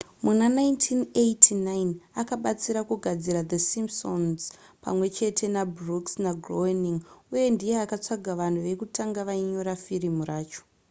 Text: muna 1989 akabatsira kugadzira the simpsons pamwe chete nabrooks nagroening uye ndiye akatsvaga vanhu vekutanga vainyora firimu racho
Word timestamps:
muna 0.23 0.45
1989 0.49 1.93
akabatsira 2.21 2.79
kugadzira 2.89 3.41
the 3.51 3.59
simpsons 3.71 4.41
pamwe 4.83 5.05
chete 5.15 5.45
nabrooks 5.55 6.13
nagroening 6.25 6.99
uye 7.33 7.45
ndiye 7.55 7.75
akatsvaga 7.85 8.31
vanhu 8.41 8.59
vekutanga 8.67 9.27
vainyora 9.29 9.73
firimu 9.85 10.21
racho 10.29 10.61